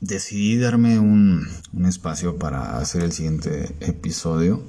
[0.00, 4.62] decidí darme un, un espacio para hacer el siguiente episodio.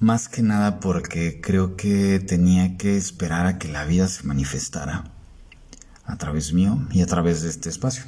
[0.00, 5.04] Más que nada porque creo que tenía que esperar a que la vida se manifestara
[6.04, 8.04] a través mío y a través de este espacio.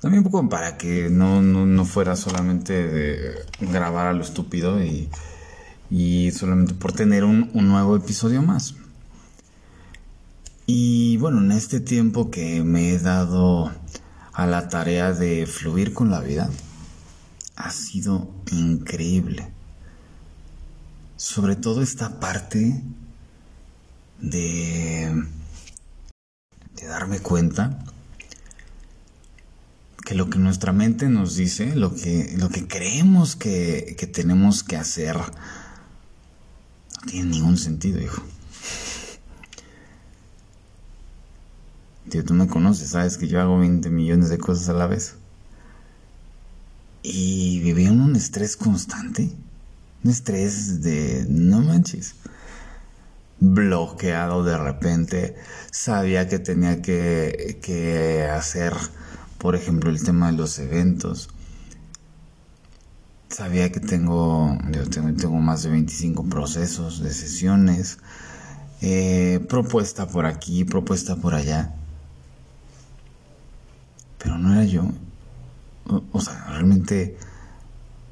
[0.00, 4.82] También un poco para que no, no, no fuera solamente de grabar a lo estúpido
[4.82, 5.10] y,
[5.90, 8.76] y solamente por tener un, un nuevo episodio más.
[10.66, 13.72] Y bueno, en este tiempo que me he dado
[14.40, 16.48] a la tarea de fluir con la vida,
[17.56, 19.52] ha sido increíble.
[21.16, 22.82] Sobre todo esta parte
[24.18, 25.26] de,
[26.80, 27.84] darme cuenta
[30.06, 34.62] que lo que nuestra mente nos dice, lo que, lo que creemos que, que tenemos
[34.62, 38.22] que hacer, no tiene ningún sentido, hijo.
[42.10, 45.14] Tío, tú me conoces, sabes que yo hago 20 millones de cosas a la vez.
[47.04, 49.30] Y vivía en un estrés constante.
[50.02, 52.16] Un estrés de, no manches,
[53.38, 55.36] bloqueado de repente.
[55.70, 58.72] Sabía que tenía que, que hacer,
[59.38, 61.28] por ejemplo, el tema de los eventos.
[63.28, 64.58] Sabía que tengo,
[64.92, 67.98] tengo más de 25 procesos de sesiones.
[68.80, 71.76] Eh, propuesta por aquí, propuesta por allá
[74.22, 74.84] pero no era yo.
[76.12, 77.16] O, sea, realmente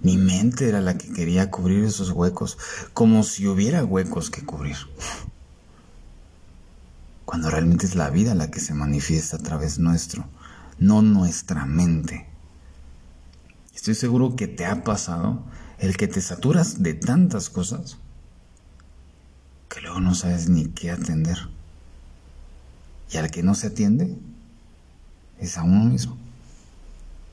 [0.03, 2.59] mi mente era la que quería cubrir esos huecos,
[2.95, 4.77] como si hubiera huecos que cubrir.
[7.25, 10.27] Cuando realmente es la vida la que se manifiesta a través nuestro,
[10.79, 12.27] no nuestra mente.
[13.75, 15.45] Estoy seguro que te ha pasado
[15.79, 17.99] el que te saturas de tantas cosas
[19.69, 21.39] que luego no sabes ni qué atender.
[23.13, 24.17] Y al que no se atiende,
[25.41, 26.17] es a uno mismo.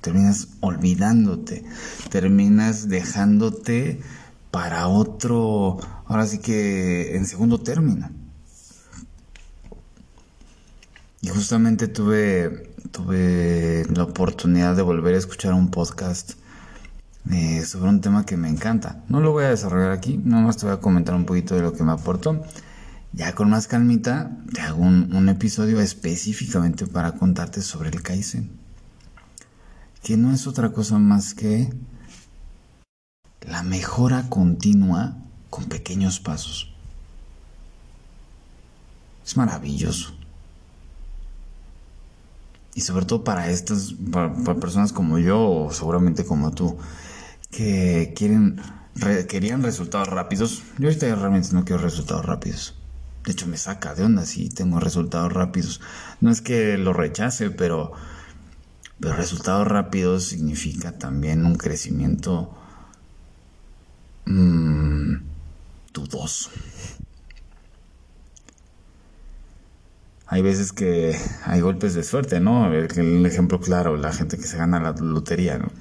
[0.02, 1.64] Terminas olvidándote,
[2.09, 4.02] terminas dejándote
[4.52, 8.09] para otro, ahora sí que en segundo término.
[11.22, 16.34] Y justamente tuve, tuve la oportunidad de volver a escuchar un podcast
[17.31, 19.03] eh, sobre un tema que me encanta.
[19.09, 21.74] No lo voy a desarrollar aquí, nomás te voy a comentar un poquito de lo
[21.74, 22.44] que me aportó.
[23.16, 28.52] Ya con más calmita, te hago un, episodio específicamente para contarte sobre el Kaizen.
[30.03, 31.74] Que no es otra cosa más que
[33.40, 35.16] la mejora continua
[35.50, 36.74] con pequeños pasos.
[39.25, 40.14] Es maravilloso.
[42.74, 46.78] Y sobre todo para estas, para, personas como yo o seguramente como tú,
[47.50, 48.59] que quieren,
[48.94, 50.64] re, querían resultados rápidos.
[50.78, 52.75] Yo ahorita realmente no quiero resultados rápidos.
[53.25, 55.81] De hecho, me saca de onda si tengo resultados rápidos.
[56.22, 57.91] No es que lo rechace, pero,
[59.00, 62.56] pero resultados rápidos significa también un crecimiento
[64.25, 65.16] mmm,
[65.91, 66.52] dudoso.
[70.28, 72.72] Hay veces que hay golpes de suerte, ¿no?
[72.72, 75.72] El ejemplo claro, la gente que se gana la lotería, ¿no?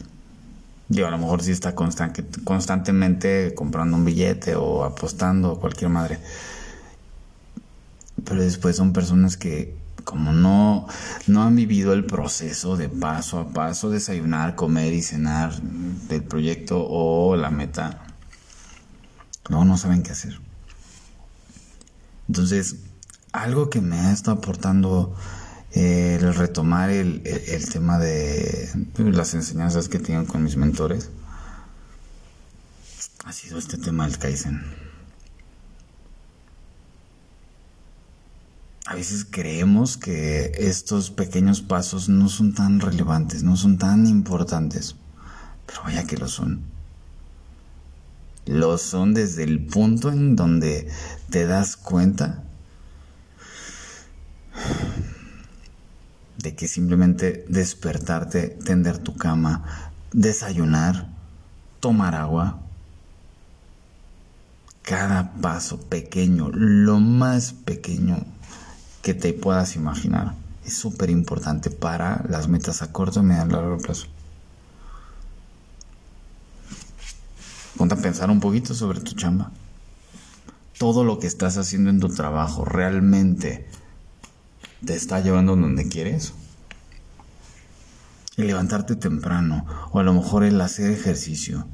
[0.89, 5.91] Yo a lo mejor sí está constante, constantemente comprando un billete o apostando o cualquier
[5.91, 6.19] madre
[8.25, 10.87] pero después son personas que como no,
[11.27, 16.85] no han vivido el proceso de paso a paso, desayunar, comer y cenar del proyecto
[16.87, 18.07] o la meta,
[19.49, 20.39] luego no saben qué hacer.
[22.29, 22.77] Entonces,
[23.33, 25.15] algo que me ha estado aportando
[25.73, 31.11] eh, el retomar el, el, el, tema de las enseñanzas que tengo con mis mentores
[33.25, 34.63] ha sido este tema del Kaizen.
[38.87, 44.97] A veces creemos que estos pequeños pasos no son tan relevantes, no son tan importantes,
[45.67, 46.63] pero vaya que lo son.
[48.45, 50.91] Lo son desde el punto en donde
[51.31, 52.45] te das cuenta
[56.37, 61.09] de que simplemente despertarte, tender tu cama, desayunar,
[61.81, 62.61] tomar agua,
[64.83, 68.27] cada paso pequeño, lo más pequeño
[69.05, 70.35] que te puedas imaginar.
[70.65, 74.07] Es súper importante para las metas a corto, mediano y largo plazo.
[77.77, 79.53] Ponte a pensar un poquito sobre tu chamba.
[80.79, 83.69] Todo lo que estás haciendo en tu trabajo realmente
[84.87, 86.33] te está llevando donde quieres.
[88.39, 91.67] El levantarte temprano o a lo mejor el hacer ejercicio.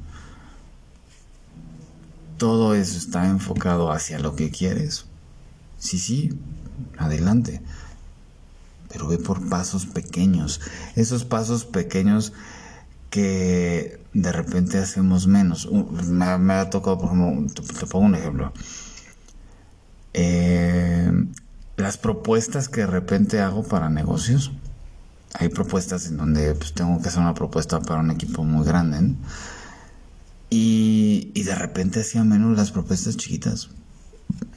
[2.37, 5.05] Todo eso está enfocado hacia lo que quieres.
[5.77, 6.31] Sí, sí,
[6.97, 7.61] adelante.
[8.89, 10.59] pero ve por pasos pequeños.
[10.95, 12.33] Esos pasos pequeños
[13.09, 15.69] que de repente hacemos menos.
[15.71, 18.53] Me, ha tocado, por ejemplo, te, pongo un ejemplo.
[20.13, 21.11] Eh,
[21.77, 24.51] las propuestas que de repente hago para negocios,
[25.33, 29.15] hay propuestas en donde pues, tengo que hacer una propuesta para un equipo muy grande.
[30.49, 33.69] Y, y de repente hacía menos las propuestas chiquitas,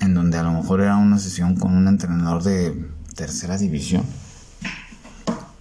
[0.01, 4.05] en donde a lo mejor era una sesión con un entrenador de tercera división,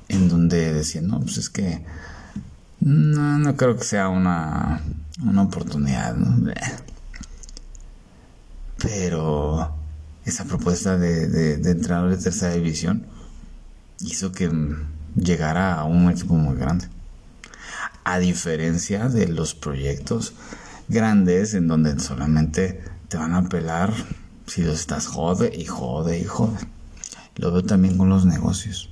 [0.10, 1.83] en donde decía, no, pues es que
[2.80, 4.81] no, no creo que sea una,
[5.24, 6.15] una oportunidad.
[8.77, 9.74] Pero
[10.25, 13.06] esa propuesta de, de, entrenador de tercera división
[14.01, 14.51] hizo que
[15.15, 16.88] llegara a un equipo muy grande.
[18.04, 20.33] A diferencia de los proyectos
[20.89, 22.83] grandes en donde solamente
[23.13, 23.94] te van a pelar
[24.48, 26.57] si los estás jode y jode y jode.
[27.36, 28.89] Lo veo también con los negocios.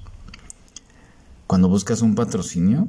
[1.47, 2.87] Cuando buscas un patrocinio,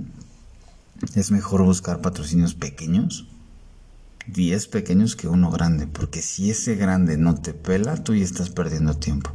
[1.15, 3.29] es mejor buscar patrocinios pequeños,
[4.27, 8.51] 10 pequeños que uno grande, porque si ese grande no te pela, tú ya estás
[8.51, 9.31] perdiendo tiempo.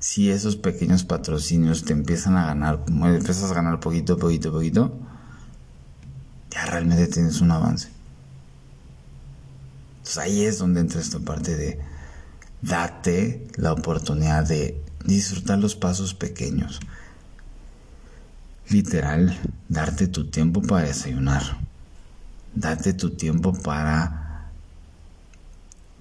[0.00, 4.98] Si esos pequeños patrocinios te empiezan a ganar, empiezas a ganar poquito, poquito, poquito,
[6.50, 8.01] ya realmente tienes un avance.
[10.12, 11.80] Entonces ahí es donde entra esta parte de
[12.60, 16.80] date la oportunidad de disfrutar los pasos pequeños
[18.68, 21.42] literal, darte tu tiempo para desayunar.
[22.54, 24.50] Date tu tiempo para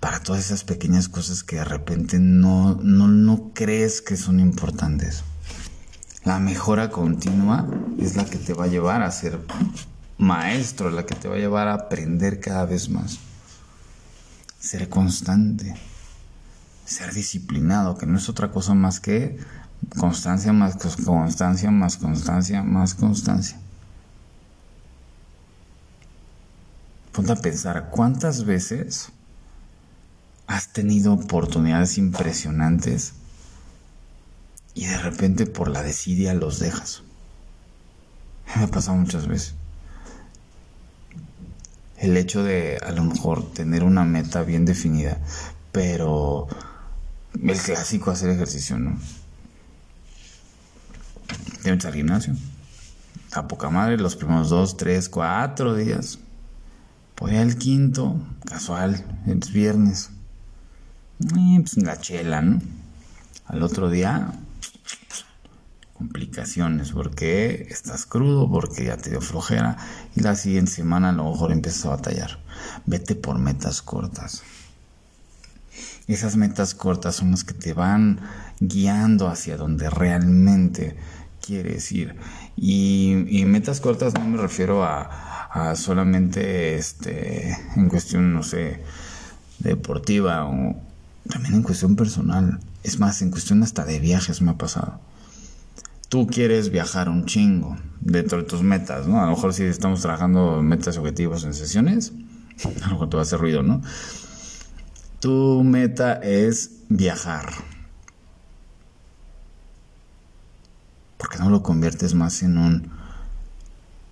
[0.01, 5.23] para todas esas pequeñas cosas que de repente no, no, no crees que son importantes.
[6.25, 7.65] La mejora continua
[7.97, 9.39] es la que te va a llevar a ser
[10.17, 13.30] maestro, la que te va a llevar a aprender cada vez más.
[14.61, 15.75] Ser constante,
[16.85, 19.37] ser disciplinado, que no es otra cosa más que
[19.97, 23.59] Constancia más constancia más constancia más constancia.
[27.11, 29.09] Ponte a pensar cuántas veces
[30.47, 33.13] has tenido oportunidades impresionantes
[34.73, 37.03] y de repente por la desidia los dejas.
[38.55, 39.55] Me ha pasado muchas veces.
[42.01, 45.19] El hecho de a lo mejor tener una meta bien definida,
[45.71, 46.47] pero
[47.43, 48.97] el clásico hacer ejercicio, ¿no?
[51.63, 52.35] Metes al gimnasio.
[53.33, 56.17] A poca madre, los primeros dos, tres, cuatro días.
[57.13, 58.15] Por el quinto,
[58.45, 60.09] casual, es viernes.
[61.35, 62.59] Y pues la chela, ¿no?
[63.45, 64.33] Al otro día,
[66.01, 69.77] complicaciones, porque estás crudo, porque ya te dio flojera.
[70.15, 72.39] Y la siguiente semana a lo mejor empiezas a batallar.
[72.87, 74.41] Vete por metas cortas.
[76.07, 78.19] Esas metas cortas son las que te van
[78.59, 80.97] guiando hacia donde realmente
[81.39, 82.15] quieres ir.
[82.57, 88.81] Y, metas cortas no me refiero a, solamente este, en cuestión, no sé,
[89.59, 90.75] deportiva o
[91.29, 92.59] también en cuestión personal.
[92.81, 94.99] Es más, en cuestión hasta de viajes me ha pasado.
[96.11, 99.21] Tú quieres viajar un chingo dentro de tus metas, ¿no?
[99.21, 102.11] A lo mejor si estamos trabajando metas y objetivos en sesiones,
[102.83, 103.81] a lo mejor te va a hacer ruido, ¿no?
[105.21, 107.45] Tu meta es viajar
[111.21, 112.91] ¿Por qué no lo conviertes más en un...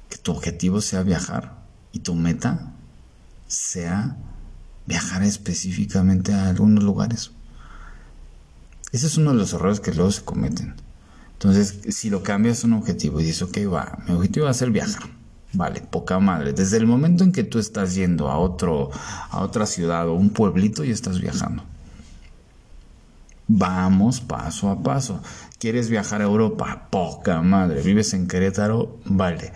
[0.10, 1.58] que tu objetivo sea viajar
[1.92, 2.72] y tu meta
[3.48, 4.16] sea
[4.86, 7.32] viajar específicamente a algunos lugares?
[8.94, 10.76] Ese es uno de los errores que luego se cometen.
[11.40, 14.72] Entonces, si lo cambias un objetivo y dices, ok, va, mi objetivo va a ser
[14.72, 15.04] viajar.
[15.54, 16.52] Vale, poca madre.
[16.52, 18.92] Desde el momento en que tú estás yendo a otro,
[19.30, 21.64] a otra ciudad o un pueblito, y estás viajando.
[23.48, 25.22] Vamos paso a paso.
[25.60, 26.88] ¿Quieres viajar a Europa?
[26.90, 27.82] Poca madre.
[27.84, 29.00] ¿Vives en Querétaro?
[29.06, 29.54] Vale.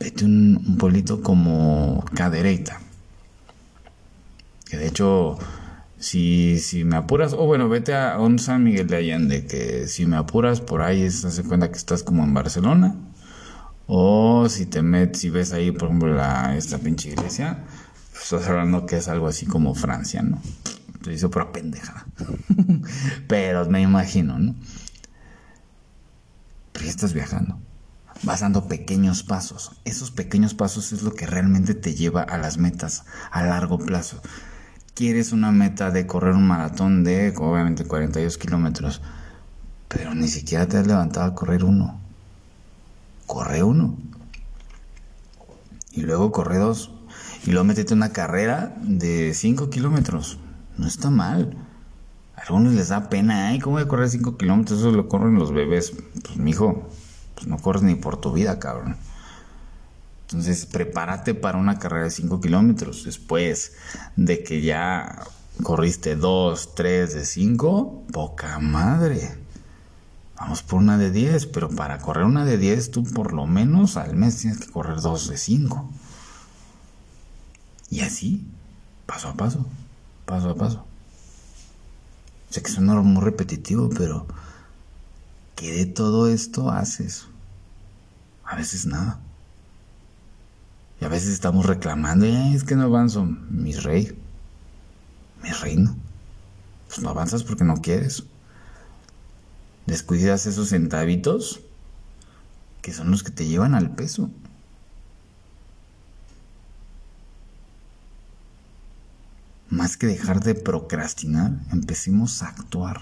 [0.00, 2.80] Vete a un, pueblito como Cadereyta.
[4.68, 5.38] Que de hecho,
[6.04, 10.04] si, si me apuras, o bueno, vete a un San Miguel de Allende, que si
[10.04, 12.94] me apuras por ahí, se hace cuenta que estás como en Barcelona.
[13.86, 17.64] O si te metes, si ves ahí, por ejemplo, la, esta pinche iglesia,
[18.10, 20.42] pues estás hablando que es algo así como Francia, ¿no?
[21.02, 22.04] Te hizo pura pendeja.
[23.26, 24.56] Pero me imagino, ¿no?
[26.72, 27.58] Pero ya estás viajando.
[28.24, 29.72] Vas dando pequeños pasos.
[29.86, 34.20] Esos pequeños pasos es lo que realmente te lleva a las metas a largo plazo.
[34.94, 39.02] Quieres una meta de correr un maratón de, obviamente, 42 kilómetros.
[39.88, 42.00] Pero ni siquiera te has levantado a correr uno.
[43.26, 43.96] Corre uno.
[45.90, 46.92] Y luego corre dos.
[47.44, 50.38] Y luego metete una carrera de 5 kilómetros.
[50.78, 51.56] No está mal.
[52.36, 54.78] A algunos les da pena, ay, ¿cómo voy a correr 5 kilómetros?
[54.78, 55.92] Eso lo corren los bebés.
[56.22, 56.88] Pues, mijo,
[57.34, 58.96] pues no corres ni por tu vida, cabrón.
[60.34, 63.04] Entonces, prepárate para una carrera de 5 kilómetros.
[63.04, 63.74] Después
[64.16, 65.22] de que ya
[65.62, 69.38] corriste 2, 3 de 5, poca madre.
[70.36, 73.96] Vamos por una de 10, pero para correr una de 10, tú por lo menos
[73.96, 75.88] al mes tienes que correr 2 de 5.
[77.90, 78.44] Y así,
[79.06, 79.64] paso a paso,
[80.26, 80.84] paso a paso.
[82.50, 84.26] Sé que suena muy repetitivo, pero
[85.54, 87.28] ¿qué de todo esto haces?
[88.44, 89.20] A veces nada.
[91.00, 94.16] Y a veces estamos reclamando, es que no avanzo, mi rey,
[95.42, 95.96] mi reino.
[96.88, 98.24] Pues no avanzas porque no quieres.
[99.86, 101.60] Descuidas esos centavitos
[102.80, 104.30] que son los que te llevan al peso.
[109.70, 113.00] Más que dejar de procrastinar, empecemos a actuar.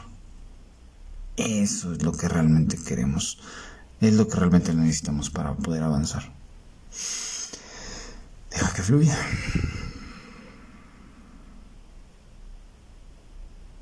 [1.37, 3.41] Eso es lo que realmente queremos.
[4.01, 6.33] Es lo que realmente necesitamos para poder avanzar.
[8.53, 9.17] Die ga vloeien.